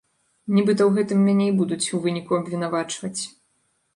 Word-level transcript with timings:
Нібыта 0.55 0.81
ў 0.85 0.91
гэтым 1.01 1.19
мяне 1.27 1.45
і 1.49 1.53
будуць 1.59 1.91
у 1.97 2.01
выніку 2.05 2.39
абвінавачваць. 2.39 3.15